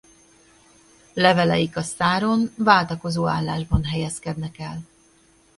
Leveleik 1.13 1.75
a 1.77 1.81
száron 1.81 2.53
váltakozó 2.57 3.27
állásban 3.27 3.83
helyezkednek 3.83 4.59
el. 4.59 4.81